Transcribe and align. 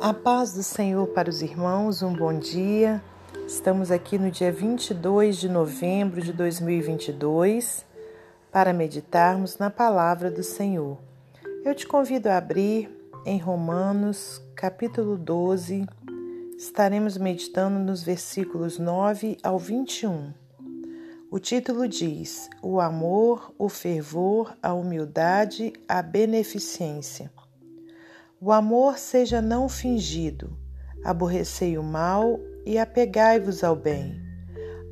A 0.00 0.14
paz 0.14 0.52
do 0.54 0.62
Senhor 0.62 1.08
para 1.08 1.28
os 1.28 1.42
irmãos, 1.42 2.02
um 2.02 2.12
bom 2.12 2.38
dia. 2.38 3.02
Estamos 3.48 3.90
aqui 3.90 4.16
no 4.16 4.30
dia 4.30 4.52
22 4.52 5.38
de 5.38 5.48
novembro 5.48 6.22
de 6.22 6.32
2022 6.32 7.84
para 8.52 8.72
meditarmos 8.72 9.58
na 9.58 9.70
palavra 9.70 10.30
do 10.30 10.44
Senhor. 10.44 10.98
Eu 11.64 11.74
te 11.74 11.84
convido 11.84 12.28
a 12.28 12.36
abrir 12.36 12.88
em 13.26 13.38
Romanos, 13.38 14.40
capítulo 14.54 15.16
12. 15.18 15.84
Estaremos 16.56 17.16
meditando 17.16 17.80
nos 17.80 18.04
versículos 18.04 18.78
9 18.78 19.36
ao 19.42 19.58
21. 19.58 20.32
O 21.28 21.40
título 21.40 21.88
diz: 21.88 22.48
O 22.62 22.80
amor, 22.80 23.52
o 23.58 23.68
fervor, 23.68 24.56
a 24.62 24.72
humildade, 24.72 25.72
a 25.88 26.00
beneficência. 26.00 27.32
O 28.40 28.52
amor 28.52 28.98
seja 28.98 29.42
não 29.42 29.68
fingido, 29.68 30.56
aborrecei 31.04 31.76
o 31.76 31.82
mal 31.82 32.38
e 32.64 32.78
apegai-vos 32.78 33.64
ao 33.64 33.74
bem. 33.74 34.22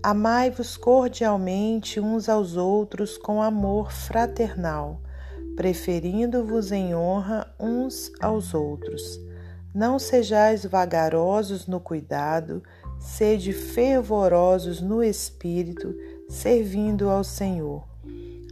Amai-vos 0.02 0.77
cordialmente 0.77 2.00
uns 2.00 2.28
aos 2.28 2.56
outros 2.56 3.16
com 3.16 3.41
amor 3.41 3.92
fraternal, 3.92 5.00
preferindo-vos 5.55 6.72
em 6.72 6.92
honra 6.92 7.46
uns 7.60 8.10
aos 8.20 8.52
outros. 8.52 9.20
Não 9.72 9.97
sejais 9.97 10.66
vagarosos 10.66 11.69
no 11.69 11.78
cuidado, 11.78 12.64
sede 12.98 13.52
fervorosos 13.52 14.80
no 14.80 15.05
espírito, 15.05 15.94
servindo 16.28 17.08
ao 17.08 17.22
Senhor. 17.22 17.86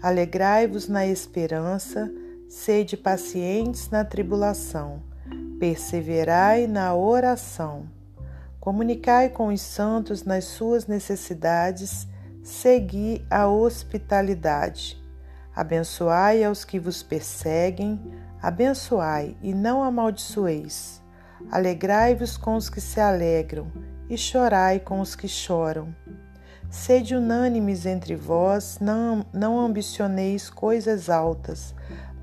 Alegrai-vos 0.00 0.86
na 0.86 1.04
esperança, 1.04 2.12
Sede 2.56 2.96
pacientes 2.96 3.90
na 3.90 4.04
tribulação, 4.04 5.02
perseverai 5.58 6.68
na 6.68 6.94
oração. 6.94 7.88
Comunicai 8.60 9.28
com 9.28 9.48
os 9.48 9.60
santos 9.60 10.22
nas 10.22 10.44
suas 10.44 10.86
necessidades, 10.86 12.06
segui 12.44 13.26
a 13.28 13.48
hospitalidade. 13.48 14.96
Abençoai 15.54 16.44
aos 16.44 16.64
que 16.64 16.78
vos 16.78 17.02
perseguem, 17.02 18.00
abençoai 18.40 19.36
e 19.42 19.52
não 19.52 19.82
amaldiçoeis. 19.82 21.02
Alegrai-vos 21.50 22.36
com 22.36 22.54
os 22.54 22.70
que 22.70 22.80
se 22.80 23.00
alegram 23.00 23.66
e 24.08 24.16
chorai 24.16 24.78
com 24.78 25.00
os 25.00 25.16
que 25.16 25.26
choram. 25.26 25.92
Sede 26.70 27.16
unânimes 27.16 27.84
entre 27.84 28.14
vós, 28.14 28.78
não, 28.80 29.26
não 29.32 29.58
ambicioneis 29.58 30.48
coisas 30.48 31.10
altas, 31.10 31.74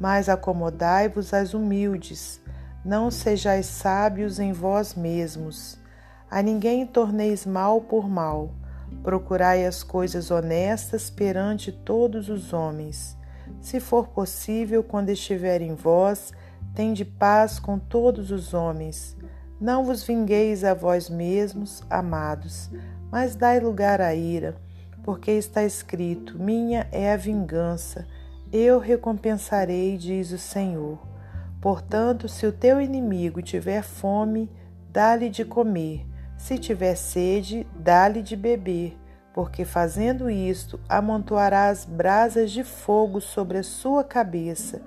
mas 0.02 0.28
acomodai-vos 0.28 1.32
às 1.32 1.54
humildes, 1.54 2.42
não 2.84 3.12
sejais 3.12 3.68
sábios 3.68 4.40
em 4.40 4.52
vós 4.52 4.96
mesmos. 4.96 5.78
A 6.28 6.42
ninguém 6.42 6.88
torneis 6.88 7.46
mal 7.46 7.82
por 7.82 8.10
mal. 8.10 8.50
Procurai 9.04 9.64
as 9.64 9.84
coisas 9.84 10.32
honestas 10.32 11.12
perante 11.12 11.72
todos 11.72 12.30
os 12.30 12.52
homens. 12.52 13.16
Se 13.62 13.80
for 13.80 14.08
possível, 14.08 14.84
quando 14.84 15.12
estiver 15.12 15.62
em 15.62 15.76
vós, 15.76 16.34
tende 16.74 17.06
paz 17.06 17.60
com 17.60 17.78
todos 17.78 18.32
os 18.32 18.56
homens. 18.56 19.16
Não 19.60 19.86
vos 19.86 20.02
vingueis 20.02 20.64
a 20.64 20.74
vós 20.74 21.12
mesmos, 21.12 21.84
amados, 21.88 22.72
mas 23.12 23.36
dai 23.36 23.60
lugar 23.60 24.02
à 24.02 24.16
ira, 24.16 24.56
porque 25.04 25.30
está 25.30 25.64
escrito: 25.64 26.40
Minha 26.40 26.88
é 26.92 27.14
a 27.14 27.18
vingança 27.18 28.08
eu 28.52 28.80
recompensarei, 28.80 29.98
diz 29.98 30.32
o 30.32 30.38
Senhor. 30.38 31.00
Portanto, 31.62 32.28
se 32.28 32.46
o 32.46 32.52
teu 32.52 32.82
inimigo 32.82 33.42
tiver 33.42 33.84
fome, 33.84 34.50
dá-lhe 34.90 35.30
de 35.30 35.46
comer, 35.46 36.06
se 36.38 36.58
tiver 36.58 36.96
sede, 36.96 37.68
dá-lhe 37.76 38.22
de 38.22 38.36
beber, 38.36 38.98
porque 39.34 39.64
fazendo 39.64 40.30
isto, 40.30 40.80
amontoarás 40.90 41.86
brasas 41.86 42.52
de 42.52 42.64
fogo 42.64 43.22
sobre 43.22 43.60
a 43.60 43.64
sua 43.64 44.04
cabeça. 44.04 44.82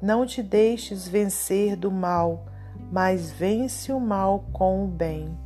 Não 0.00 0.24
te 0.24 0.42
deixes 0.42 1.06
vencer 1.06 1.76
do 1.76 1.90
mal, 1.90 2.46
mas 2.90 3.30
vence 3.30 3.92
o 3.92 4.00
mal 4.00 4.44
com 4.52 4.84
o 4.84 4.88
bem. 4.88 5.36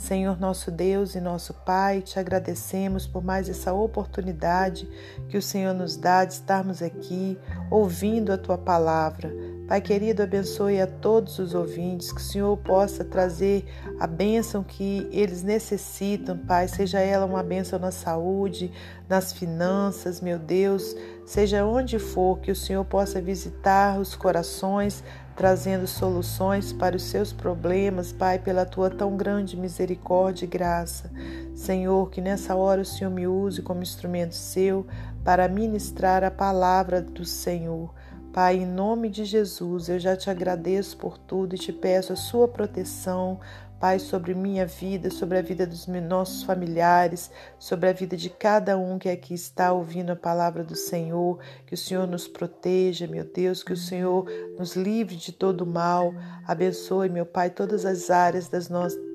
Senhor 0.00 0.40
nosso 0.40 0.70
Deus 0.70 1.14
e 1.14 1.20
nosso 1.20 1.52
Pai, 1.52 2.00
te 2.00 2.18
agradecemos 2.18 3.06
por 3.06 3.22
mais 3.22 3.50
essa 3.50 3.74
oportunidade 3.74 4.88
que 5.28 5.36
o 5.36 5.42
Senhor 5.42 5.74
nos 5.74 5.94
dá 5.94 6.24
de 6.24 6.32
estarmos 6.32 6.82
aqui 6.82 7.38
ouvindo 7.70 8.32
a 8.32 8.38
tua 8.38 8.56
palavra. 8.56 9.30
Pai 9.68 9.80
querido, 9.80 10.22
abençoe 10.22 10.80
a 10.80 10.86
todos 10.86 11.38
os 11.38 11.54
ouvintes, 11.54 12.10
que 12.10 12.20
o 12.20 12.24
Senhor 12.24 12.56
possa 12.56 13.04
trazer 13.04 13.64
a 14.00 14.06
bênção 14.06 14.64
que 14.64 15.06
eles 15.12 15.44
necessitam, 15.44 16.36
Pai, 16.36 16.66
seja 16.66 16.98
ela 16.98 17.26
uma 17.26 17.42
bênção 17.42 17.78
na 17.78 17.92
saúde, 17.92 18.72
nas 19.08 19.32
finanças, 19.32 20.20
meu 20.20 20.38
Deus, 20.38 20.96
seja 21.24 21.64
onde 21.64 22.00
for, 22.00 22.40
que 22.40 22.50
o 22.50 22.56
Senhor 22.56 22.84
possa 22.84 23.20
visitar 23.20 24.00
os 24.00 24.16
corações, 24.16 25.04
trazendo 25.36 25.86
soluções 25.86 26.72
para 26.72 26.96
os 26.96 27.02
seus 27.04 27.32
problemas, 27.32 28.12
Pai, 28.12 28.38
pela 28.38 28.66
tua 28.66 28.90
tão 28.90 29.16
grande 29.16 29.56
misericórdia 29.56 30.44
e 30.44 30.48
graça. 30.48 31.10
Senhor, 31.54 32.10
que 32.10 32.20
nessa 32.20 32.54
hora 32.54 32.82
o 32.82 32.84
Senhor 32.84 33.10
me 33.10 33.26
use 33.26 33.62
como 33.62 33.82
instrumento 33.82 34.34
seu 34.34 34.86
para 35.24 35.48
ministrar 35.48 36.24
a 36.24 36.30
palavra 36.30 37.00
do 37.00 37.24
Senhor. 37.24 37.92
Pai, 38.32 38.58
em 38.58 38.66
nome 38.66 39.08
de 39.08 39.24
Jesus, 39.24 39.88
eu 39.88 39.98
já 39.98 40.16
te 40.16 40.30
agradeço 40.30 40.96
por 40.96 41.18
tudo 41.18 41.56
e 41.56 41.58
te 41.58 41.72
peço 41.72 42.12
a 42.12 42.16
sua 42.16 42.46
proteção, 42.46 43.40
Pai, 43.80 43.98
sobre 43.98 44.34
minha 44.34 44.66
vida, 44.66 45.10
sobre 45.10 45.38
a 45.38 45.42
vida 45.42 45.66
dos 45.66 45.86
nossos 45.86 46.42
familiares, 46.42 47.30
sobre 47.58 47.88
a 47.88 47.94
vida 47.94 48.14
de 48.14 48.28
cada 48.28 48.76
um 48.76 48.98
que 48.98 49.08
aqui 49.08 49.32
está 49.32 49.72
ouvindo 49.72 50.10
a 50.10 50.16
palavra 50.16 50.62
do 50.62 50.76
Senhor. 50.76 51.38
Que 51.66 51.72
o 51.72 51.78
Senhor 51.78 52.06
nos 52.06 52.28
proteja, 52.28 53.06
meu 53.06 53.24
Deus, 53.24 53.62
que 53.62 53.72
o 53.72 53.76
Senhor 53.78 54.30
nos 54.58 54.76
livre 54.76 55.16
de 55.16 55.32
todo 55.32 55.64
mal. 55.64 56.12
Abençoe, 56.46 57.08
meu 57.08 57.24
Pai, 57.24 57.48
todas 57.48 57.86
as 57.86 58.10
áreas 58.10 58.48
das 58.48 58.68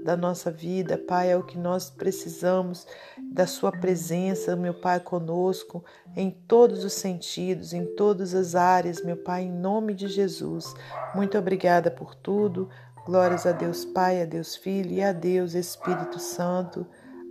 da 0.04 0.18
nossa 0.18 0.50
vida. 0.50 0.98
Pai, 0.98 1.32
é 1.32 1.38
o 1.38 1.44
que 1.44 1.60
nós 1.60 1.92
precisamos 1.92 2.88
da 3.32 3.46
Sua 3.46 3.72
presença, 3.72 4.56
meu 4.56 4.74
Pai, 4.74 5.00
conosco, 5.00 5.86
em 6.16 6.32
todos 6.32 6.84
os 6.84 6.94
sentidos, 6.94 7.72
em 7.72 7.86
todas 7.96 8.34
as 8.34 8.56
áreas, 8.56 9.04
meu 9.04 9.18
Pai, 9.18 9.44
em 9.44 9.52
nome 9.52 9.94
de 9.94 10.08
Jesus. 10.08 10.74
Muito 11.14 11.38
obrigada 11.38 11.92
por 11.92 12.16
tudo. 12.16 12.68
Glórias 13.06 13.46
a 13.46 13.52
Deus 13.52 13.86
Pai, 13.86 14.20
a 14.20 14.26
Deus 14.26 14.56
Filho 14.56 14.90
e 14.94 15.04
a 15.04 15.12
Deus 15.12 15.54
Espírito 15.54 16.18
Santo. 16.18 16.88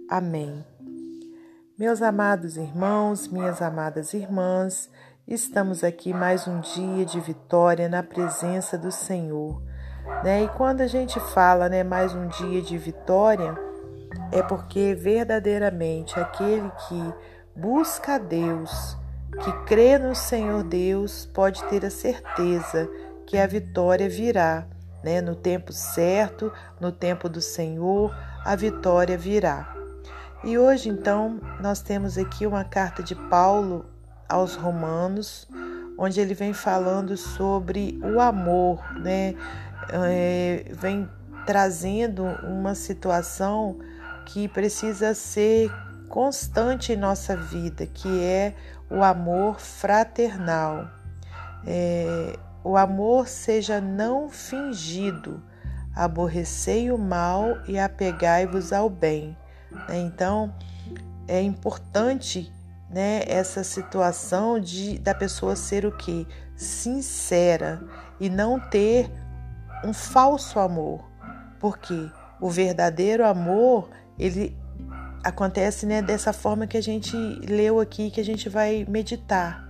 Amém. 0.09 0.65
Meus 1.77 2.01
amados 2.01 2.57
irmãos, 2.57 3.27
minhas 3.27 3.61
amadas 3.61 4.15
irmãs, 4.15 4.89
estamos 5.27 5.83
aqui 5.83 6.15
mais 6.15 6.47
um 6.47 6.61
dia 6.61 7.05
de 7.05 7.19
vitória 7.19 7.89
na 7.89 8.05
presença 8.05 8.79
do 8.79 8.93
Senhor. 8.93 9.61
Né? 10.23 10.45
E 10.45 10.49
quando 10.51 10.81
a 10.81 10.87
gente 10.87 11.19
fala 11.19 11.69
né, 11.69 11.83
mais 11.83 12.15
um 12.15 12.29
dia 12.29 12.63
de 12.63 12.79
vitória, 12.79 13.53
é 14.31 14.45
porque 14.45 14.95
verdadeiramente 14.95 16.21
aquele 16.21 16.71
que 16.87 17.15
busca 17.57 18.15
a 18.15 18.19
Deus, 18.19 18.97
que 19.43 19.53
crê 19.65 19.99
no 19.99 20.15
Senhor 20.15 20.63
Deus, 20.63 21.27
pode 21.35 21.65
ter 21.65 21.85
a 21.85 21.91
certeza 21.91 22.89
que 23.27 23.37
a 23.37 23.47
vitória 23.49 24.09
virá 24.09 24.69
né? 25.05 25.21
No 25.21 25.37
tempo 25.37 25.71
certo, 25.71 26.51
no 26.81 26.91
tempo 26.91 27.29
do 27.29 27.41
Senhor, 27.43 28.17
a 28.43 28.57
vitória 28.57 29.19
virá. 29.19 29.77
E 30.43 30.59
hoje, 30.59 30.89
então, 30.89 31.39
nós 31.61 31.83
temos 31.83 32.17
aqui 32.17 32.47
uma 32.47 32.65
carta 32.65 33.03
de 33.03 33.15
Paulo 33.15 33.85
aos 34.27 34.57
Romanos, 34.57 35.47
onde 35.99 36.21
ele 36.21 36.33
vem 36.33 36.55
falando 36.55 37.17
sobre 37.19 38.01
o 38.03 38.19
amor, 38.19 38.83
né? 38.99 39.35
É, 39.93 40.65
vem 40.73 41.09
trazendo 41.45 42.25
uma 42.43 42.75
situação 42.75 43.79
que 44.25 44.49
precisa 44.49 45.13
ser 45.13 45.71
constante 46.09 46.93
em 46.95 46.97
nossa 46.97 47.37
vida, 47.37 47.87
que 47.87 48.23
é 48.23 48.55
o 48.89 49.03
amor 49.03 49.61
fraternal. 49.61 50.89
É, 51.67 52.39
o 52.65 52.79
amor 52.79 53.29
seja 53.29 53.79
não 53.79 54.31
fingido, 54.31 55.43
aborrecei 55.95 56.91
o 56.91 56.97
mal 56.97 57.59
e 57.69 57.79
apegai-vos 57.79 58.73
ao 58.73 58.89
bem. 58.89 59.37
Né? 59.71 59.99
Então, 59.99 60.53
é 61.29 61.41
importante 61.43 62.51
né, 62.91 63.23
essa 63.27 63.63
situação 63.63 64.59
de 64.59 64.99
da 64.99 65.15
pessoa 65.15 65.55
ser 65.55 65.85
o 65.85 65.93
que? 65.93 66.27
Sincera 66.57 67.83
e 68.19 68.31
não 68.31 68.59
ter 68.59 69.11
um 69.85 69.93
falso 69.93 70.59
amor. 70.59 71.05
Porque 71.61 72.11
o 72.41 72.49
verdadeiro 72.49 73.27
amor, 73.27 73.91
ele 74.19 74.57
acontece 75.23 75.87
né, 75.87 76.01
dessa 76.03 76.33
forma 76.33 76.67
que 76.67 76.77
a 76.77 76.83
gente 76.83 77.17
leu 77.47 77.81
aqui, 77.81 78.11
que 78.11 78.21
a 78.21 78.25
gente 78.25 78.49
vai 78.49 78.87
meditar. 78.89 79.67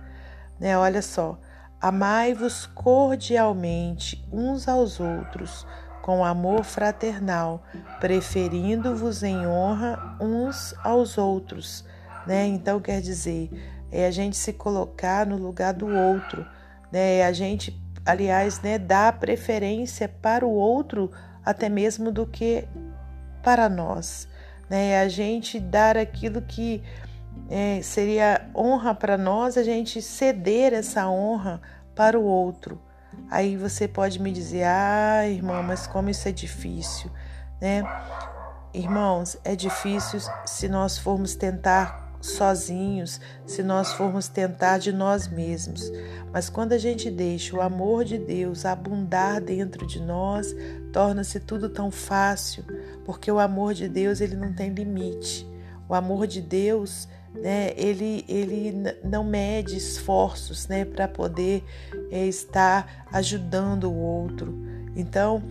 Né? 0.59 0.77
Olha 0.77 1.01
só, 1.01 1.39
Amai-vos 1.85 2.65
cordialmente 2.65 4.27
uns 4.33 4.67
aos 4.67 4.99
outros, 4.99 5.67
com 6.01 6.25
amor 6.25 6.63
fraternal, 6.63 7.63
preferindo-vos 7.99 9.21
em 9.21 9.45
honra 9.45 10.17
uns 10.19 10.73
aos 10.83 11.15
outros. 11.15 11.85
Né? 12.25 12.47
Então, 12.47 12.79
quer 12.79 13.01
dizer, 13.01 13.51
é 13.91 14.07
a 14.07 14.09
gente 14.09 14.35
se 14.35 14.51
colocar 14.51 15.27
no 15.27 15.37
lugar 15.37 15.75
do 15.75 15.87
outro, 15.87 16.43
né? 16.91 17.17
É 17.17 17.25
a 17.27 17.31
gente, 17.31 17.79
aliás, 18.03 18.59
né, 18.61 18.79
dar 18.79 19.19
preferência 19.19 20.09
para 20.09 20.43
o 20.43 20.49
outro 20.49 21.11
até 21.45 21.69
mesmo 21.69 22.11
do 22.11 22.25
que 22.25 22.67
para 23.43 23.69
nós. 23.69 24.27
Né? 24.67 24.89
É 24.93 25.01
a 25.01 25.07
gente 25.07 25.59
dar 25.59 25.99
aquilo 25.99 26.41
que 26.41 26.81
é, 27.49 27.81
seria 27.81 28.49
honra 28.55 28.93
para 28.93 29.17
nós, 29.17 29.57
a 29.57 29.63
gente 29.63 30.01
ceder 30.01 30.73
essa 30.73 31.07
honra 31.09 31.61
para 31.95 32.19
o 32.19 32.23
outro. 32.23 32.81
Aí 33.29 33.55
você 33.55 33.87
pode 33.87 34.21
me 34.21 34.31
dizer, 34.31 34.63
ah, 34.65 35.27
irmão, 35.27 35.63
mas 35.63 35.87
como 35.87 36.09
isso 36.09 36.27
é 36.27 36.31
difícil, 36.31 37.09
né? 37.61 37.83
Irmãos, 38.73 39.37
é 39.43 39.55
difícil 39.55 40.19
se 40.45 40.67
nós 40.67 40.97
formos 40.97 41.35
tentar 41.35 42.05
sozinhos, 42.25 43.21
se 43.45 43.63
nós 43.63 43.93
formos 43.93 44.27
tentar 44.27 44.79
de 44.79 44.91
nós 44.91 45.27
mesmos. 45.27 45.91
Mas 46.33 46.49
quando 46.49 46.73
a 46.73 46.77
gente 46.77 47.09
deixa 47.09 47.55
o 47.55 47.61
amor 47.61 48.03
de 48.03 48.17
Deus 48.17 48.65
abundar 48.65 49.39
dentro 49.39 49.87
de 49.87 50.01
nós, 50.01 50.53
torna-se 50.91 51.39
tudo 51.39 51.69
tão 51.69 51.91
fácil, 51.91 52.65
porque 53.05 53.31
o 53.31 53.39
amor 53.39 53.73
de 53.73 53.87
Deus 53.87 54.19
ele 54.19 54.35
não 54.35 54.51
tem 54.51 54.69
limite. 54.69 55.47
O 55.87 55.93
amor 55.93 56.27
de 56.27 56.41
Deus 56.41 57.07
né, 57.41 57.73
ele, 57.75 58.23
ele 58.27 58.73
não 59.03 59.23
mede 59.23 59.77
esforços 59.77 60.67
né, 60.67 60.85
para 60.85 61.07
poder 61.07 61.63
é, 62.11 62.25
estar 62.25 63.05
ajudando 63.11 63.85
o 63.85 63.95
outro. 63.95 64.53
Então, 64.95 65.41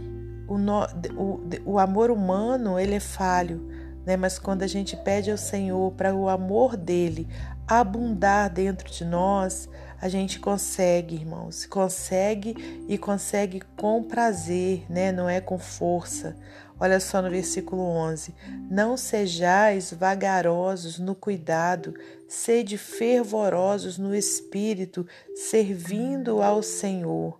o, 0.48 0.58
no, 0.58 0.84
o, 1.16 1.40
o 1.64 1.78
amor 1.78 2.10
humano 2.10 2.78
ele 2.78 2.94
é 2.94 3.00
falho, 3.00 3.60
né, 4.04 4.16
mas 4.16 4.38
quando 4.38 4.62
a 4.62 4.66
gente 4.66 4.96
pede 4.96 5.30
ao 5.30 5.38
Senhor 5.38 5.92
para 5.92 6.14
o 6.14 6.28
amor 6.28 6.76
dele 6.76 7.28
abundar 7.66 8.50
dentro 8.50 8.90
de 8.90 9.04
nós, 9.04 9.68
a 10.00 10.08
gente 10.08 10.38
consegue, 10.38 11.14
irmãos, 11.14 11.64
consegue 11.64 12.84
e 12.86 12.98
consegue 12.98 13.62
com 13.74 14.02
prazer, 14.02 14.84
né? 14.88 15.10
Não 15.10 15.26
é 15.26 15.40
com 15.40 15.58
força. 15.58 16.36
Olha 16.78 16.98
só 16.98 17.22
no 17.22 17.30
versículo 17.30 17.82
11: 17.82 18.34
Não 18.70 18.96
sejais 18.96 19.92
vagarosos 19.92 20.98
no 20.98 21.14
cuidado, 21.14 21.94
sede 22.26 22.76
fervorosos 22.76 23.96
no 23.96 24.14
espírito, 24.14 25.06
servindo 25.34 26.42
ao 26.42 26.62
Senhor. 26.62 27.38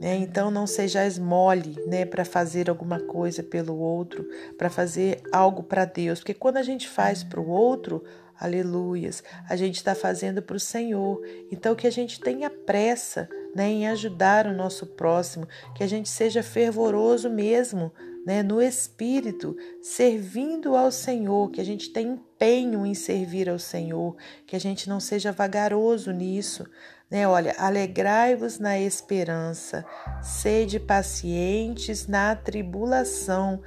Né? 0.00 0.16
Então 0.16 0.50
não 0.50 0.66
sejais 0.66 1.18
mole 1.18 1.74
né, 1.86 2.04
para 2.04 2.24
fazer 2.24 2.68
alguma 2.68 3.00
coisa 3.00 3.42
pelo 3.42 3.78
outro, 3.78 4.28
para 4.58 4.68
fazer 4.68 5.22
algo 5.32 5.62
para 5.62 5.84
Deus, 5.86 6.18
porque 6.18 6.34
quando 6.34 6.58
a 6.58 6.62
gente 6.62 6.86
faz 6.86 7.22
para 7.22 7.40
o 7.40 7.48
outro, 7.48 8.04
aleluias, 8.38 9.24
a 9.48 9.56
gente 9.56 9.76
está 9.76 9.94
fazendo 9.94 10.42
para 10.42 10.56
o 10.56 10.60
Senhor. 10.60 11.22
Então 11.50 11.74
que 11.74 11.86
a 11.86 11.90
gente 11.90 12.20
tenha 12.20 12.50
pressa 12.50 13.26
né, 13.54 13.68
em 13.68 13.88
ajudar 13.88 14.46
o 14.46 14.52
nosso 14.52 14.86
próximo, 14.86 15.48
que 15.74 15.82
a 15.82 15.86
gente 15.86 16.10
seja 16.10 16.42
fervoroso 16.42 17.30
mesmo 17.30 17.90
né, 18.26 18.42
no 18.42 18.60
espírito, 18.60 19.56
servindo 19.80 20.74
ao 20.74 20.90
Senhor, 20.90 21.48
que 21.52 21.60
a 21.60 21.64
gente 21.64 21.90
tenha 21.90 22.14
empenho 22.14 22.84
em 22.84 22.92
servir 22.92 23.48
ao 23.48 23.56
Senhor, 23.56 24.16
que 24.44 24.56
a 24.56 24.58
gente 24.58 24.88
não 24.88 24.98
seja 24.98 25.30
vagaroso 25.30 26.10
nisso. 26.10 26.68
Né? 27.08 27.28
Olha, 27.28 27.54
alegrai-vos 27.56 28.58
na 28.58 28.80
esperança, 28.80 29.86
sede 30.20 30.80
pacientes 30.80 32.08
na 32.08 32.34
tribulação, 32.34 33.62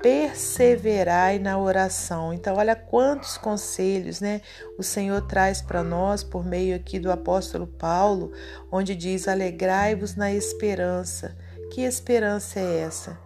perseverai 0.00 1.40
na 1.40 1.58
oração. 1.58 2.32
Então, 2.32 2.54
olha 2.54 2.76
quantos 2.76 3.36
conselhos, 3.36 4.20
né, 4.20 4.42
o 4.78 4.82
Senhor 4.84 5.26
traz 5.26 5.60
para 5.60 5.82
nós 5.82 6.22
por 6.22 6.46
meio 6.46 6.76
aqui 6.76 7.00
do 7.00 7.10
apóstolo 7.10 7.66
Paulo, 7.66 8.30
onde 8.70 8.94
diz: 8.94 9.26
"Alegrai-vos 9.26 10.14
na 10.14 10.32
esperança". 10.32 11.36
Que 11.72 11.80
esperança 11.80 12.60
é 12.60 12.80
essa? 12.80 13.23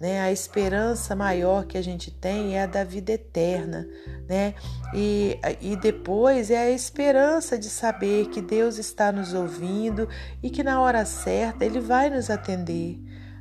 Né? 0.00 0.20
A 0.20 0.32
esperança 0.32 1.14
maior 1.14 1.64
que 1.64 1.78
a 1.78 1.82
gente 1.82 2.10
tem 2.10 2.56
é 2.56 2.64
a 2.64 2.66
da 2.66 2.82
vida 2.82 3.12
eterna, 3.12 3.86
né? 4.28 4.54
E, 4.92 5.38
e 5.60 5.76
depois 5.76 6.50
é 6.50 6.58
a 6.58 6.70
esperança 6.70 7.56
de 7.56 7.70
saber 7.70 8.28
que 8.28 8.42
Deus 8.42 8.76
está 8.76 9.12
nos 9.12 9.32
ouvindo 9.32 10.08
e 10.42 10.50
que 10.50 10.64
na 10.64 10.80
hora 10.80 11.04
certa 11.04 11.64
Ele 11.64 11.80
vai 11.80 12.10
nos 12.10 12.28
atender. 12.28 12.98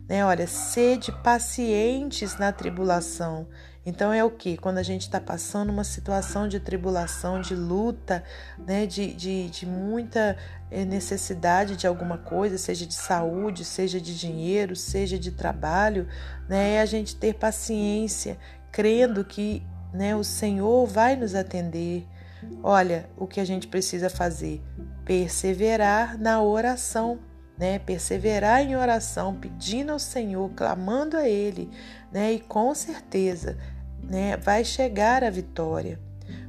Né? 0.08 0.24
Olha, 0.26 0.46
sede 0.48 1.12
pacientes 1.24 2.38
na 2.38 2.52
tribulação. 2.52 3.48
Então 3.86 4.14
é 4.14 4.24
o 4.24 4.32
que? 4.32 4.56
Quando 4.56 4.78
a 4.78 4.84
gente 4.84 5.02
está 5.02 5.20
passando 5.20 5.70
uma 5.70 5.84
situação 5.84 6.48
de 6.48 6.60
tribulação, 6.60 7.42
de 7.42 7.54
luta, 7.54 8.24
né? 8.58 8.86
de, 8.86 9.14
de, 9.14 9.50
de 9.50 9.66
muita 9.66 10.38
eh, 10.72 10.86
necessidade 10.86 11.76
de 11.76 11.86
alguma 11.86 12.18
coisa, 12.18 12.58
seja 12.58 12.86
de 12.86 12.94
saúde, 12.94 13.66
seja 13.66 14.00
de 14.00 14.18
dinheiro, 14.18 14.76
seja 14.76 15.20
de 15.20 15.32
trabalho, 15.32 16.08
né? 16.48 16.76
é 16.76 16.82
a 16.82 16.86
gente 16.86 17.16
ter 17.16 17.34
paciência, 17.34 18.38
crendo 18.72 19.26
que 19.26 19.62
né, 19.94 20.16
o 20.16 20.24
Senhor 20.24 20.88
vai 20.88 21.18
nos 21.18 21.36
atender. 21.36 22.08
Olha, 22.62 23.10
o 23.18 23.28
que 23.28 23.40
a 23.40 23.46
gente 23.46 23.68
precisa 23.68 24.10
fazer? 24.10 24.62
Perseverar 25.06 26.18
na 26.18 26.42
oração 26.42 27.20
né? 27.58 27.80
Perseverar 27.80 28.62
em 28.62 28.76
oração, 28.76 29.36
pedindo 29.36 29.92
ao 29.92 30.00
Senhor, 30.00 30.50
clamando 30.56 31.18
a 31.18 31.28
Ele, 31.28 31.70
né? 32.12 32.34
E 32.34 32.40
com 32.40 32.74
certeza, 32.74 33.58
né? 34.04 34.38
Vai 34.38 34.64
chegar 34.64 35.24
a 35.24 35.30
vitória. 35.30 36.00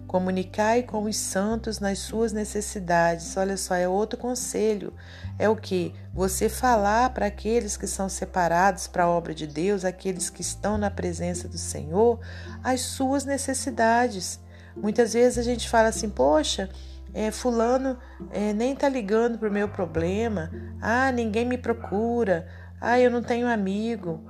Comunicai 0.07 0.83
com 0.85 1.05
os 1.05 1.17
santos 1.17 1.81
nas 1.81 1.99
suas 1.99 2.33
necessidades. 2.33 3.37
Olha 3.37 3.57
só, 3.57 3.75
é 3.75 3.89
outro 3.89 4.19
conselho. 4.19 4.93
É 5.39 5.49
o 5.49 5.57
que? 5.57 5.93
Você 6.13 6.49
falar 6.49 7.11
para 7.11 7.27
aqueles 7.27 7.77
que 7.77 7.87
são 7.87 8.09
separados 8.09 8.87
para 8.87 9.05
a 9.05 9.09
obra 9.09 9.35
de 9.35 9.47
Deus, 9.47 9.85
aqueles 9.85 10.31
que 10.31 10.41
estão 10.41 10.79
na 10.79 10.91
presença 10.91 11.49
do 11.49 11.59
Senhor, 11.59 12.21
as 12.63 12.83
suas 12.83 13.25
necessidades. 13.25 14.39
Muitas 14.77 15.15
vezes 15.15 15.39
a 15.39 15.43
gente 15.43 15.69
fala 15.69 15.89
assim, 15.89 16.09
poxa, 16.09 16.71
é, 17.13 17.31
fulano 17.31 17.97
é, 18.31 18.53
nem 18.53 18.75
tá 18.75 18.89
ligando 18.89 19.39
pro 19.39 19.51
meu 19.51 19.69
problema, 19.69 20.51
ah, 20.81 21.11
ninguém 21.13 21.45
me 21.45 21.57
procura, 21.57 22.47
ah, 22.81 22.99
eu 23.01 23.11
não 23.11 23.23
tenho 23.23 23.49
amigo. 23.49 24.23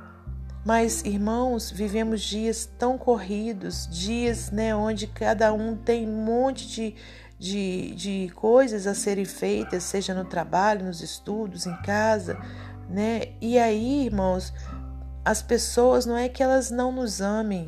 Mas, 0.65 1.03
irmãos, 1.05 1.71
vivemos 1.71 2.23
dias 2.23 2.69
tão 2.79 2.97
corridos, 2.97 3.87
dias 3.91 4.51
né, 4.51 4.75
onde 4.75 5.07
cada 5.07 5.53
um 5.53 5.77
tem 5.77 6.09
um 6.09 6.25
monte 6.25 6.67
de, 6.67 6.95
de, 7.39 7.95
de 7.95 8.33
coisas 8.35 8.87
a 8.87 8.95
serem 8.95 9.27
feitas, 9.27 9.83
seja 9.85 10.15
no 10.15 10.25
trabalho, 10.25 10.87
nos 10.87 11.03
estudos, 11.03 11.67
em 11.67 11.77
casa, 11.83 12.39
né? 12.89 13.33
E 13.43 13.59
aí, 13.59 14.07
irmãos, 14.07 14.55
as 15.23 15.43
pessoas 15.43 16.07
não 16.07 16.17
é 16.17 16.31
que 16.31 16.43
elas 16.43 16.71
não 16.71 16.91
nos 16.91 17.21
amem, 17.21 17.67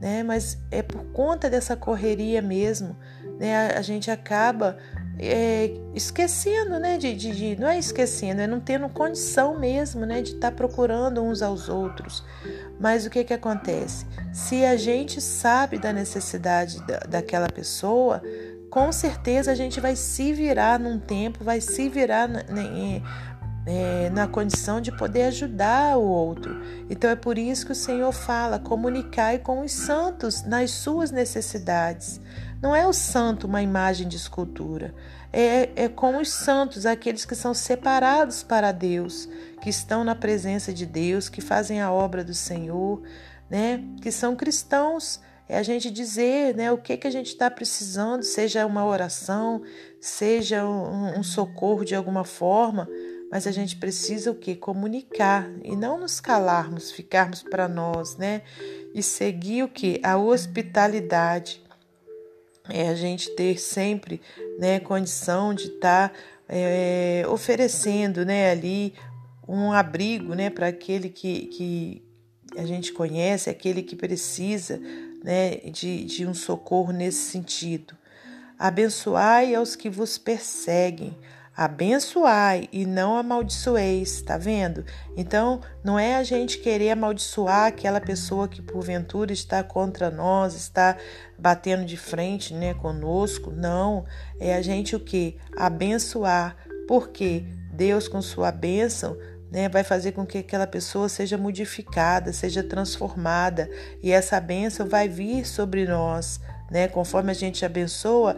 né? 0.00 0.24
Mas 0.24 0.58
é 0.72 0.82
por 0.82 1.04
conta 1.12 1.48
dessa 1.48 1.76
correria 1.76 2.42
mesmo 2.42 2.96
né, 3.38 3.74
a, 3.74 3.78
a 3.78 3.82
gente 3.82 4.10
acaba 4.10 4.78
é, 5.18 5.72
esquecendo, 5.94 6.78
né, 6.78 6.98
de, 6.98 7.14
de, 7.14 7.32
de, 7.32 7.60
não 7.60 7.68
é 7.68 7.78
esquecendo, 7.78 8.40
é 8.40 8.46
não 8.46 8.60
tendo 8.60 8.88
condição 8.88 9.58
mesmo, 9.58 10.04
né, 10.04 10.20
de 10.20 10.34
estar 10.34 10.50
tá 10.50 10.56
procurando 10.56 11.22
uns 11.22 11.42
aos 11.42 11.68
outros. 11.68 12.22
Mas 12.78 13.06
o 13.06 13.10
que 13.10 13.24
que 13.24 13.32
acontece? 13.32 14.06
Se 14.32 14.64
a 14.64 14.76
gente 14.76 15.20
sabe 15.20 15.78
da 15.78 15.92
necessidade 15.92 16.84
da, 16.86 16.98
daquela 16.98 17.48
pessoa, 17.48 18.22
com 18.70 18.92
certeza 18.92 19.50
a 19.50 19.54
gente 19.54 19.80
vai 19.80 19.96
se 19.96 20.32
virar 20.34 20.78
num 20.78 20.98
tempo, 20.98 21.42
vai 21.42 21.60
se 21.62 21.88
virar 21.88 22.28
na, 22.28 22.42
é, 23.66 24.10
na 24.10 24.28
condição 24.28 24.80
de 24.80 24.92
poder 24.92 25.24
ajudar 25.24 25.96
o 25.96 26.02
outro. 26.02 26.62
Então 26.88 27.10
é 27.10 27.16
por 27.16 27.36
isso 27.36 27.66
que 27.66 27.72
o 27.72 27.74
Senhor 27.74 28.12
fala: 28.12 28.58
comunicai 28.58 29.38
com 29.38 29.62
os 29.62 29.72
santos 29.72 30.44
nas 30.44 30.70
suas 30.70 31.10
necessidades. 31.10 32.20
Não 32.60 32.74
é 32.74 32.86
o 32.86 32.92
santo 32.92 33.46
uma 33.46 33.62
imagem 33.62 34.08
de 34.08 34.16
escultura, 34.16 34.94
é, 35.32 35.84
é 35.84 35.90
os 36.18 36.30
santos, 36.30 36.86
aqueles 36.86 37.26
que 37.26 37.34
são 37.34 37.52
separados 37.52 38.42
para 38.42 38.72
Deus, 38.72 39.28
que 39.60 39.68
estão 39.68 40.02
na 40.02 40.14
presença 40.14 40.72
de 40.72 40.86
Deus, 40.86 41.28
que 41.28 41.42
fazem 41.42 41.80
a 41.80 41.92
obra 41.92 42.24
do 42.24 42.32
Senhor, 42.32 43.02
né? 43.50 43.84
que 44.00 44.10
são 44.10 44.34
cristãos. 44.34 45.20
É 45.48 45.58
a 45.58 45.62
gente 45.62 45.90
dizer 45.90 46.56
né, 46.56 46.72
o 46.72 46.78
que, 46.78 46.96
que 46.96 47.06
a 47.06 47.10
gente 47.10 47.28
está 47.28 47.48
precisando, 47.50 48.22
seja 48.22 48.66
uma 48.66 48.84
oração, 48.84 49.62
seja 50.00 50.64
um, 50.64 51.18
um 51.18 51.22
socorro 51.22 51.84
de 51.84 51.94
alguma 51.94 52.24
forma, 52.24 52.88
mas 53.30 53.46
a 53.46 53.52
gente 53.52 53.76
precisa 53.76 54.30
o 54.30 54.34
que? 54.34 54.56
Comunicar 54.56 55.48
e 55.62 55.76
não 55.76 56.00
nos 56.00 56.18
calarmos, 56.18 56.90
ficarmos 56.90 57.42
para 57.42 57.68
nós, 57.68 58.16
né? 58.16 58.42
E 58.94 59.02
seguir 59.02 59.64
o 59.64 59.68
que? 59.68 60.00
A 60.02 60.16
hospitalidade 60.16 61.65
é 62.68 62.88
a 62.88 62.94
gente 62.94 63.30
ter 63.36 63.58
sempre 63.58 64.20
né, 64.58 64.80
condição 64.80 65.54
de 65.54 65.66
estar 65.66 66.10
tá, 66.10 66.14
é, 66.48 67.24
oferecendo 67.28 68.24
né, 68.24 68.50
ali 68.50 68.94
um 69.48 69.72
abrigo 69.72 70.34
né, 70.34 70.50
para 70.50 70.68
aquele 70.68 71.08
que, 71.08 71.46
que 71.46 72.02
a 72.56 72.64
gente 72.64 72.92
conhece, 72.92 73.50
aquele 73.50 73.82
que 73.82 73.94
precisa 73.94 74.80
né, 75.22 75.56
de, 75.70 76.04
de 76.04 76.26
um 76.26 76.34
socorro 76.34 76.92
nesse 76.92 77.30
sentido. 77.30 77.96
Abençoai 78.58 79.54
aos 79.54 79.76
que 79.76 79.90
vos 79.90 80.16
perseguem, 80.16 81.16
abençoai 81.56 82.68
e 82.70 82.84
não 82.84 83.16
amaldiçoeis, 83.16 84.20
tá 84.20 84.36
vendo? 84.36 84.84
Então, 85.16 85.62
não 85.82 85.98
é 85.98 86.16
a 86.16 86.22
gente 86.22 86.58
querer 86.58 86.90
amaldiçoar 86.90 87.66
aquela 87.66 88.00
pessoa 88.00 88.46
que 88.46 88.60
porventura 88.60 89.32
está 89.32 89.62
contra 89.62 90.10
nós, 90.10 90.54
está 90.54 90.96
batendo 91.38 91.86
de 91.86 91.96
frente, 91.96 92.52
né, 92.52 92.74
conosco. 92.74 93.50
Não, 93.50 94.04
é 94.38 94.54
a 94.54 94.60
gente 94.60 94.94
o 94.94 95.00
que? 95.00 95.38
Abençoar, 95.56 96.56
porque 96.86 97.44
Deus 97.72 98.06
com 98.06 98.20
sua 98.20 98.52
bênção 98.52 99.16
né, 99.50 99.68
vai 99.68 99.82
fazer 99.82 100.12
com 100.12 100.26
que 100.26 100.38
aquela 100.38 100.66
pessoa 100.66 101.08
seja 101.08 101.38
modificada, 101.38 102.32
seja 102.32 102.62
transformada, 102.62 103.70
e 104.02 104.12
essa 104.12 104.38
bênção 104.40 104.86
vai 104.86 105.08
vir 105.08 105.46
sobre 105.46 105.86
nós, 105.86 106.40
né? 106.70 106.88
Conforme 106.88 107.30
a 107.30 107.34
gente 107.34 107.64
abençoa, 107.64 108.36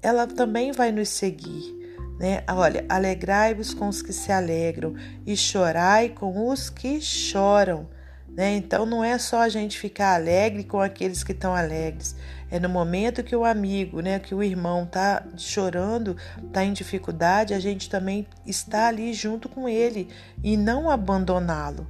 ela 0.00 0.26
também 0.26 0.70
vai 0.70 0.92
nos 0.92 1.08
seguir. 1.08 1.77
Né? 2.18 2.42
Olha, 2.48 2.84
alegrai-vos 2.88 3.72
com 3.72 3.88
os 3.88 4.02
que 4.02 4.12
se 4.12 4.32
alegram 4.32 4.94
e 5.24 5.36
chorai 5.36 6.08
com 6.08 6.48
os 6.48 6.68
que 6.68 7.00
choram. 7.00 7.88
Né? 8.28 8.56
Então 8.56 8.84
não 8.84 9.02
é 9.04 9.18
só 9.18 9.40
a 9.40 9.48
gente 9.48 9.78
ficar 9.78 10.14
alegre 10.14 10.64
com 10.64 10.80
aqueles 10.80 11.22
que 11.22 11.32
estão 11.32 11.54
alegres. 11.54 12.16
É 12.50 12.58
no 12.58 12.68
momento 12.68 13.22
que 13.22 13.36
o 13.36 13.44
amigo, 13.44 14.00
né, 14.00 14.18
que 14.18 14.34
o 14.34 14.42
irmão 14.42 14.84
está 14.84 15.22
chorando, 15.36 16.16
está 16.46 16.64
em 16.64 16.72
dificuldade, 16.72 17.52
a 17.52 17.60
gente 17.60 17.90
também 17.90 18.26
está 18.46 18.88
ali 18.88 19.12
junto 19.12 19.48
com 19.48 19.68
ele 19.68 20.08
e 20.42 20.56
não 20.56 20.88
abandoná-lo, 20.88 21.86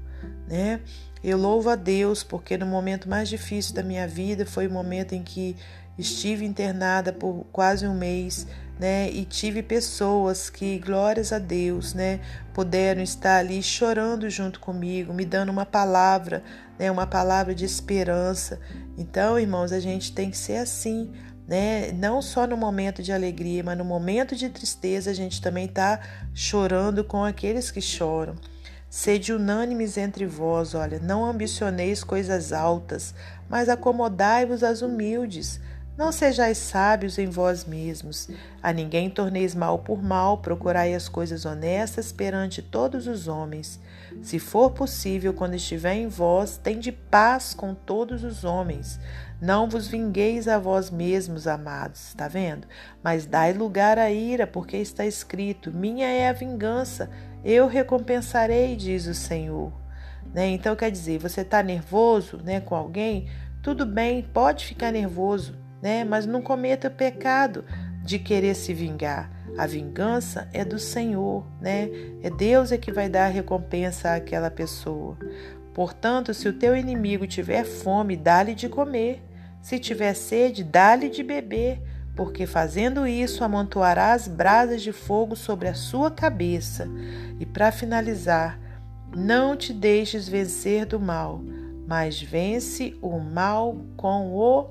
né? 0.48 0.80
Eu 1.22 1.36
louvo 1.36 1.70
a 1.70 1.76
Deus 1.76 2.24
porque 2.24 2.56
no 2.56 2.66
momento 2.66 3.08
mais 3.08 3.28
difícil 3.28 3.74
da 3.74 3.82
minha 3.82 4.06
vida 4.06 4.46
foi 4.46 4.66
o 4.66 4.72
momento 4.72 5.14
em 5.14 5.22
que 5.22 5.56
estive 5.96 6.44
internada 6.44 7.12
por 7.12 7.44
quase 7.52 7.86
um 7.86 7.94
mês, 7.94 8.46
né? 8.78 9.10
E 9.10 9.24
tive 9.24 9.62
pessoas 9.62 10.48
que, 10.48 10.78
glórias 10.78 11.32
a 11.32 11.38
Deus, 11.38 11.94
né, 11.94 12.20
puderam 12.54 13.02
estar 13.02 13.38
ali 13.38 13.62
chorando 13.62 14.30
junto 14.30 14.60
comigo, 14.60 15.12
me 15.12 15.24
dando 15.24 15.50
uma 15.50 15.66
palavra, 15.66 16.42
né, 16.78 16.90
uma 16.90 17.06
palavra 17.06 17.54
de 17.54 17.64
esperança. 17.64 18.60
Então, 18.96 19.38
irmãos, 19.38 19.72
a 19.72 19.80
gente 19.80 20.12
tem 20.12 20.30
que 20.30 20.36
ser 20.36 20.56
assim, 20.56 21.12
né? 21.46 21.92
Não 21.92 22.20
só 22.20 22.46
no 22.46 22.56
momento 22.56 23.02
de 23.02 23.12
alegria, 23.12 23.64
mas 23.64 23.78
no 23.78 23.84
momento 23.84 24.36
de 24.36 24.50
tristeza 24.50 25.10
a 25.10 25.14
gente 25.14 25.40
também 25.40 25.64
está 25.64 25.98
chorando 26.34 27.02
com 27.02 27.24
aqueles 27.24 27.70
que 27.70 27.80
choram. 27.80 28.36
Sede 28.90 29.32
unânimes 29.32 29.98
entre 29.98 30.26
vós, 30.26 30.74
olha, 30.74 30.98
não 30.98 31.24
ambicioneis 31.24 32.02
coisas 32.02 32.52
altas, 32.52 33.14
mas 33.48 33.68
acomodai-vos 33.68 34.62
às 34.62 34.82
humildes. 34.82 35.60
Não 35.98 36.12
sejais 36.12 36.58
sábios 36.58 37.18
em 37.18 37.26
vós 37.26 37.64
mesmos. 37.64 38.28
A 38.62 38.72
ninguém 38.72 39.10
torneis 39.10 39.52
mal 39.52 39.80
por 39.80 40.00
mal, 40.00 40.38
procurai 40.38 40.94
as 40.94 41.08
coisas 41.08 41.44
honestas 41.44 42.12
perante 42.12 42.62
todos 42.62 43.08
os 43.08 43.26
homens. 43.26 43.80
Se 44.22 44.38
for 44.38 44.70
possível, 44.70 45.34
quando 45.34 45.54
estiver 45.56 45.94
em 45.94 46.06
vós, 46.06 46.56
tende 46.56 46.92
paz 46.92 47.52
com 47.52 47.74
todos 47.74 48.22
os 48.22 48.44
homens. 48.44 49.00
Não 49.42 49.68
vos 49.68 49.88
vingueis 49.88 50.46
a 50.46 50.56
vós 50.56 50.88
mesmos, 50.88 51.48
amados, 51.48 52.10
está 52.10 52.28
vendo? 52.28 52.68
Mas 53.02 53.26
dai 53.26 53.52
lugar 53.52 53.98
à 53.98 54.08
ira, 54.08 54.46
porque 54.46 54.76
está 54.76 55.04
escrito: 55.04 55.72
Minha 55.72 56.06
é 56.06 56.28
a 56.28 56.32
vingança, 56.32 57.10
eu 57.44 57.66
recompensarei, 57.66 58.76
diz 58.76 59.08
o 59.08 59.14
Senhor. 59.14 59.72
Né? 60.32 60.46
Então, 60.50 60.76
quer 60.76 60.92
dizer, 60.92 61.18
você 61.18 61.40
está 61.40 61.60
nervoso 61.60 62.36
né, 62.36 62.60
com 62.60 62.76
alguém? 62.76 63.28
Tudo 63.60 63.84
bem, 63.84 64.22
pode 64.22 64.64
ficar 64.64 64.92
nervoso, 64.92 65.58
né? 65.82 66.04
mas 66.04 66.26
não 66.26 66.42
cometa 66.42 66.88
o 66.88 66.90
pecado 66.90 67.64
de 68.02 68.18
querer 68.18 68.54
se 68.54 68.72
vingar. 68.72 69.30
A 69.56 69.66
vingança 69.66 70.48
é 70.52 70.64
do 70.64 70.78
Senhor, 70.78 71.44
né? 71.60 71.88
É 72.22 72.30
Deus 72.30 72.70
é 72.70 72.78
que 72.78 72.92
vai 72.92 73.08
dar 73.08 73.26
a 73.26 73.30
recompensa 73.30 74.14
àquela 74.14 74.50
pessoa. 74.50 75.18
Portanto, 75.74 76.32
se 76.32 76.48
o 76.48 76.52
teu 76.52 76.76
inimigo 76.76 77.26
tiver 77.26 77.64
fome, 77.64 78.16
dá-lhe 78.16 78.54
de 78.54 78.68
comer. 78.68 79.22
Se 79.60 79.78
tiver 79.78 80.14
sede, 80.14 80.62
dá-lhe 80.62 81.08
de 81.08 81.22
beber 81.22 81.82
porque 82.18 82.48
fazendo 82.48 83.06
isso 83.06 83.44
amontoarás 83.44 84.26
brasas 84.26 84.82
de 84.82 84.90
fogo 84.90 85.36
sobre 85.36 85.68
a 85.68 85.74
sua 85.74 86.10
cabeça. 86.10 86.88
E 87.38 87.46
para 87.46 87.70
finalizar, 87.70 88.58
não 89.16 89.56
te 89.56 89.72
deixes 89.72 90.28
vencer 90.28 90.84
do 90.84 90.98
mal, 90.98 91.40
mas 91.86 92.20
vence 92.20 92.98
o 93.00 93.20
mal 93.20 93.76
com 93.96 94.34
o 94.34 94.68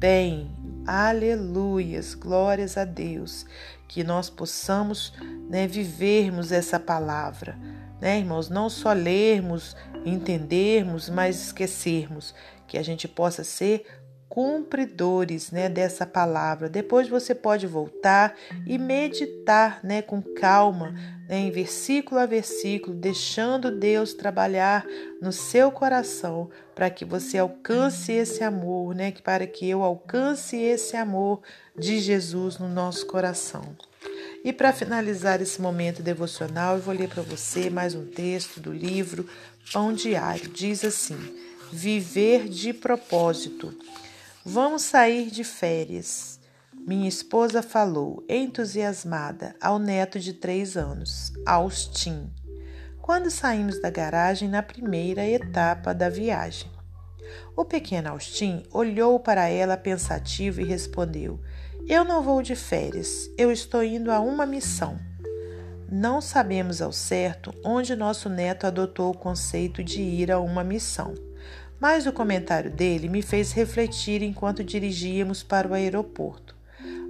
bem. 0.00 0.50
Aleluias, 0.86 2.14
glórias 2.14 2.78
a 2.78 2.86
Deus. 2.86 3.44
Que 3.86 4.02
nós 4.02 4.30
possamos 4.30 5.12
né, 5.48 5.66
vivermos 5.66 6.50
essa 6.50 6.80
palavra, 6.80 7.58
né, 8.00 8.18
irmãos? 8.18 8.48
Não 8.48 8.70
só 8.70 8.94
lermos, 8.94 9.76
entendermos, 10.06 11.10
mas 11.10 11.42
esquecermos. 11.42 12.34
Que 12.66 12.78
a 12.78 12.82
gente 12.82 13.06
possa 13.06 13.44
ser 13.44 13.84
cumpridores 14.26 15.50
né, 15.50 15.68
dessa 15.68 16.06
palavra. 16.06 16.70
Depois 16.70 17.06
você 17.06 17.34
pode 17.34 17.66
voltar 17.66 18.34
e 18.66 18.78
meditar 18.78 19.80
né, 19.84 20.00
com 20.00 20.22
calma, 20.22 20.94
em 21.38 21.50
versículo 21.50 22.20
a 22.20 22.26
versículo, 22.26 22.94
deixando 22.96 23.70
Deus 23.70 24.12
trabalhar 24.12 24.84
no 25.22 25.32
seu 25.32 25.70
coração 25.70 26.50
para 26.74 26.90
que 26.90 27.04
você 27.04 27.38
alcance 27.38 28.10
esse 28.10 28.42
amor, 28.42 28.96
né, 28.96 29.12
para 29.22 29.46
que 29.46 29.68
eu 29.68 29.84
alcance 29.84 30.56
esse 30.56 30.96
amor 30.96 31.40
de 31.78 32.00
Jesus 32.00 32.58
no 32.58 32.68
nosso 32.68 33.06
coração. 33.06 33.62
E 34.42 34.52
para 34.52 34.72
finalizar 34.72 35.40
esse 35.40 35.62
momento 35.62 36.02
devocional, 36.02 36.76
eu 36.76 36.82
vou 36.82 36.94
ler 36.94 37.08
para 37.08 37.22
você 37.22 37.70
mais 37.70 37.94
um 37.94 38.06
texto 38.06 38.58
do 38.58 38.72
livro 38.72 39.28
Pão 39.72 39.92
Diário. 39.92 40.48
Diz 40.48 40.84
assim: 40.84 41.18
Viver 41.70 42.48
de 42.48 42.72
propósito. 42.72 43.72
Vamos 44.44 44.82
sair 44.82 45.30
de 45.30 45.44
férias. 45.44 46.39
Minha 46.90 47.08
esposa 47.08 47.62
falou, 47.62 48.24
entusiasmada, 48.28 49.54
ao 49.60 49.78
neto 49.78 50.18
de 50.18 50.32
três 50.32 50.76
anos, 50.76 51.32
Austin, 51.46 52.28
quando 53.00 53.30
saímos 53.30 53.80
da 53.80 53.88
garagem 53.88 54.48
na 54.48 54.60
primeira 54.60 55.24
etapa 55.24 55.94
da 55.94 56.08
viagem. 56.08 56.68
O 57.56 57.64
pequeno 57.64 58.08
Austin 58.08 58.64
olhou 58.72 59.20
para 59.20 59.48
ela 59.48 59.76
pensativo 59.76 60.60
e 60.60 60.64
respondeu: 60.64 61.38
Eu 61.86 62.02
não 62.02 62.24
vou 62.24 62.42
de 62.42 62.56
férias, 62.56 63.30
eu 63.38 63.52
estou 63.52 63.84
indo 63.84 64.10
a 64.10 64.18
uma 64.18 64.44
missão. 64.44 64.98
Não 65.88 66.20
sabemos 66.20 66.82
ao 66.82 66.90
certo 66.90 67.54
onde 67.64 67.94
nosso 67.94 68.28
neto 68.28 68.66
adotou 68.66 69.12
o 69.12 69.16
conceito 69.16 69.84
de 69.84 70.02
ir 70.02 70.32
a 70.32 70.40
uma 70.40 70.64
missão 70.64 71.14
mas 71.78 72.06
o 72.06 72.12
comentário 72.12 72.70
dele 72.70 73.08
me 73.08 73.22
fez 73.22 73.52
refletir 73.52 74.22
enquanto 74.22 74.62
dirigíamos 74.62 75.42
para 75.42 75.66
o 75.66 75.72
aeroporto. 75.72 76.59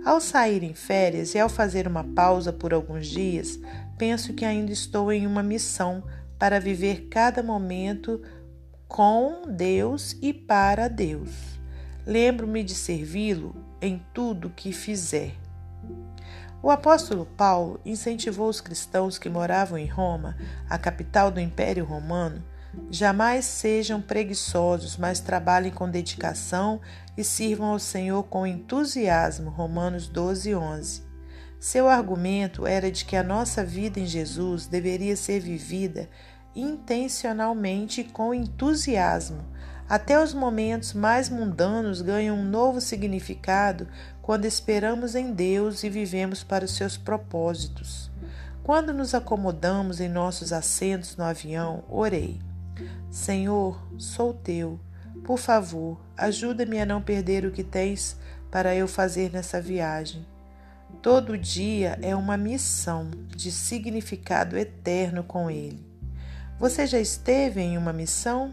Ao 0.04 0.18
sair 0.18 0.62
em 0.62 0.72
férias 0.72 1.34
e 1.34 1.38
ao 1.38 1.48
fazer 1.48 1.86
uma 1.86 2.02
pausa 2.02 2.52
por 2.52 2.72
alguns 2.72 3.06
dias, 3.06 3.58
penso 3.98 4.32
que 4.32 4.46
ainda 4.46 4.72
estou 4.72 5.12
em 5.12 5.26
uma 5.26 5.42
missão 5.42 6.02
para 6.38 6.58
viver 6.58 7.08
cada 7.10 7.42
momento 7.42 8.22
com 8.88 9.42
Deus 9.46 10.16
e 10.22 10.32
para 10.32 10.88
Deus. 10.88 11.30
Lembro-me 12.06 12.64
de 12.64 12.74
servi-lo 12.74 13.54
em 13.80 14.02
tudo 14.14 14.48
que 14.48 14.72
fizer. 14.72 15.34
O 16.62 16.70
apóstolo 16.70 17.26
Paulo 17.26 17.78
incentivou 17.84 18.48
os 18.48 18.60
cristãos 18.60 19.18
que 19.18 19.28
moravam 19.28 19.76
em 19.76 19.86
Roma, 19.86 20.36
a 20.68 20.78
capital 20.78 21.30
do 21.30 21.40
Império 21.40 21.84
Romano, 21.84 22.42
Jamais 22.90 23.44
sejam 23.44 24.00
preguiçosos, 24.00 24.96
mas 24.96 25.20
trabalhem 25.20 25.72
com 25.72 25.88
dedicação 25.88 26.80
e 27.20 27.24
sirvam 27.24 27.68
ao 27.68 27.78
Senhor 27.78 28.24
com 28.24 28.46
entusiasmo. 28.46 29.50
Romanos 29.50 30.08
12, 30.08 30.54
11. 30.54 31.02
Seu 31.58 31.88
argumento 31.88 32.66
era 32.66 32.90
de 32.90 33.04
que 33.04 33.14
a 33.14 33.22
nossa 33.22 33.62
vida 33.62 34.00
em 34.00 34.06
Jesus 34.06 34.66
deveria 34.66 35.14
ser 35.14 35.40
vivida 35.40 36.08
intencionalmente 36.54 38.02
com 38.02 38.34
entusiasmo. 38.34 39.44
Até 39.88 40.22
os 40.22 40.32
momentos 40.32 40.92
mais 40.92 41.28
mundanos 41.28 42.00
ganham 42.00 42.36
um 42.36 42.44
novo 42.44 42.80
significado 42.80 43.88
quando 44.22 44.44
esperamos 44.44 45.14
em 45.14 45.32
Deus 45.32 45.82
e 45.82 45.90
vivemos 45.90 46.42
para 46.42 46.64
os 46.64 46.74
seus 46.76 46.96
propósitos. 46.96 48.10
Quando 48.62 48.92
nos 48.92 49.14
acomodamos 49.14 50.00
em 50.00 50.08
nossos 50.08 50.52
assentos 50.52 51.16
no 51.16 51.24
avião, 51.24 51.84
orei. 51.88 52.40
Senhor, 53.10 53.84
sou 53.98 54.32
teu. 54.32 54.78
Por 55.24 55.38
favor, 55.38 56.00
ajuda-me 56.16 56.80
a 56.80 56.86
não 56.86 57.02
perder 57.02 57.44
o 57.44 57.50
que 57.50 57.62
tens 57.62 58.16
para 58.50 58.74
eu 58.74 58.88
fazer 58.88 59.30
nessa 59.30 59.60
viagem. 59.60 60.26
Todo 61.02 61.38
dia 61.38 61.98
é 62.02 62.14
uma 62.14 62.36
missão 62.36 63.10
de 63.28 63.50
significado 63.50 64.58
eterno 64.58 65.22
com 65.22 65.50
Ele. 65.50 65.84
Você 66.58 66.86
já 66.86 66.98
esteve 66.98 67.60
em 67.60 67.78
uma 67.78 67.92
missão? 67.92 68.52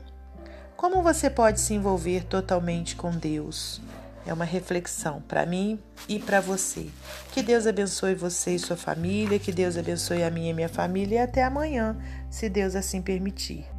Como 0.77 1.01
você 1.01 1.29
pode 1.29 1.59
se 1.59 1.73
envolver 1.73 2.23
totalmente 2.23 2.95
com 2.95 3.11
Deus? 3.11 3.81
É 4.25 4.33
uma 4.33 4.45
reflexão 4.45 5.21
para 5.27 5.45
mim 5.45 5.79
e 6.07 6.19
para 6.19 6.39
você. 6.39 6.87
Que 7.31 7.41
Deus 7.41 7.65
abençoe 7.65 8.13
você 8.13 8.55
e 8.55 8.59
sua 8.59 8.77
família, 8.77 9.39
que 9.39 9.51
Deus 9.51 9.77
abençoe 9.77 10.23
a 10.23 10.29
minha 10.29 10.51
e 10.51 10.53
minha 10.53 10.69
família 10.69 11.15
e 11.15 11.23
até 11.23 11.43
amanhã, 11.43 11.97
se 12.29 12.47
Deus 12.47 12.75
assim 12.75 13.01
permitir. 13.01 13.76